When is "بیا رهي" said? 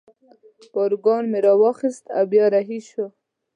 2.31-2.79